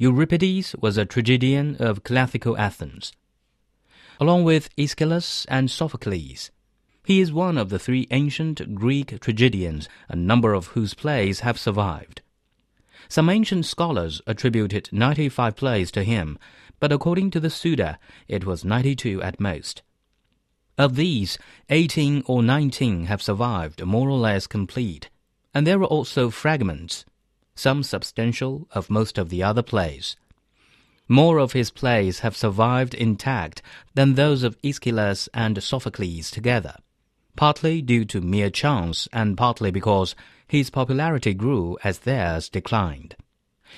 [0.00, 3.12] Euripides was a tragedian of classical Athens.
[4.20, 6.52] Along with Aeschylus and Sophocles,
[7.04, 11.58] he is one of the three ancient Greek tragedians, a number of whose plays have
[11.58, 12.22] survived.
[13.08, 16.38] Some ancient scholars attributed 95 plays to him,
[16.78, 19.82] but according to the Suda, it was 92 at most.
[20.76, 21.38] Of these,
[21.70, 25.10] 18 or 19 have survived more or less complete,
[25.52, 27.04] and there are also fragments
[27.57, 30.15] some substantial, of most of the other plays.
[31.07, 33.61] More of his plays have survived intact
[33.93, 36.75] than those of Aeschylus and Sophocles together,
[37.35, 40.15] partly due to mere chance and partly because
[40.47, 43.15] his popularity grew as theirs declined.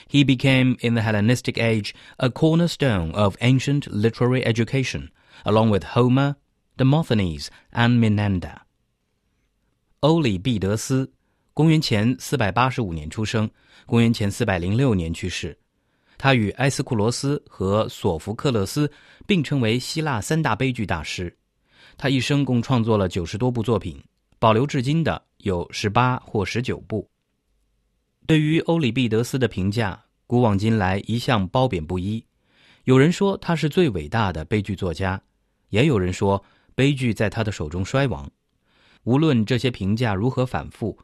[0.08, 5.10] He became, in the Hellenistic age, a cornerstone of ancient literary education,
[5.46, 6.36] along with Homer,
[6.78, 8.62] Demosthenes, and Menander.
[10.02, 11.12] 欧里庇得斯
[11.61, 13.47] 公元前四百八十五年出生，
[13.85, 15.55] 公元前四百零六年去世。
[16.17, 18.91] 他与埃斯库罗斯和索福克勒斯
[19.27, 21.37] 并称为希腊三大悲剧大师。
[21.99, 24.03] 他一生共创作了九十多部作品，
[24.39, 27.07] 保留至今的有十八或十九部。
[28.27, 32.25] 对于欧里庇得斯的评价，古往今来一向褒贬不一。
[32.85, 35.21] 有人说他是最伟大的悲剧作家，
[35.69, 36.43] 也有人说
[36.75, 38.27] 悲剧在他的手中衰亡。
[39.03, 40.99] 无论这些评价如何反复，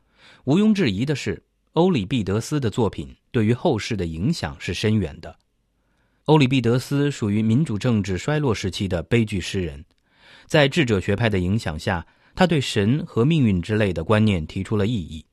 [0.45, 1.43] 毋庸置疑的是，
[1.73, 5.37] 欧里庇得斯的作品对于后世的影响是深远的。
[6.27, 9.85] 欧里庇得斯属于民主政治衰落时期的悲剧诗人，
[10.47, 15.25] 在智者学派的影响下，他对神和命运之类的观念提出了异议。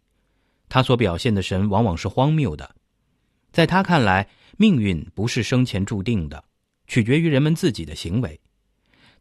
[0.69, 2.75] 他所表现的神往往是荒谬的，
[3.51, 4.27] 在他看来，
[4.57, 6.43] 命运不是生前注定的，
[6.87, 8.39] 取决于人们自己的行为。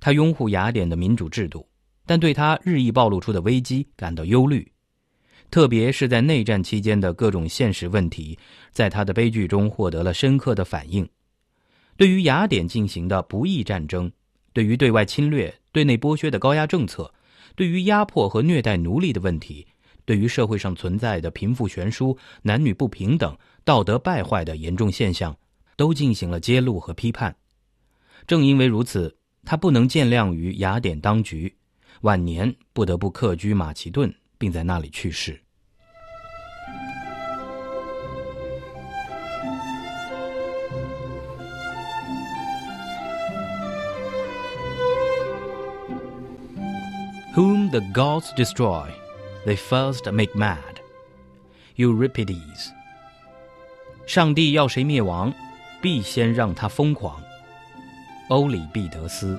[0.00, 1.68] 他拥护雅典的民主制度，
[2.06, 4.71] 但对他日益暴露出的危机感到忧虑。
[5.52, 8.38] 特别是在内战期间的各种现实问题，
[8.70, 11.06] 在他的悲剧中获得了深刻的反应。
[11.98, 14.10] 对于雅典进行的不义战争，
[14.54, 17.12] 对于对外侵略、对内剥削的高压政策，
[17.54, 19.66] 对于压迫和虐待奴隶的问题，
[20.06, 25.36] 对于社会上存在的贫富悬殊、男女不平等、道德败坏的严重现象，
[25.76, 27.36] 都进行了揭露和批判。
[28.26, 29.14] 正因为如此，
[29.44, 31.54] 他不能见谅于雅典当局，
[32.00, 34.14] 晚年不得不客居马其顿。
[34.42, 35.40] 并在那里去世。
[47.36, 48.90] Whom the gods destroy,
[49.46, 50.58] they first make mad.
[51.76, 52.72] Euripides.
[54.08, 55.32] 上帝要谁灭亡，
[55.80, 57.22] 必先让他疯狂。
[58.28, 59.38] 欧里庇得斯。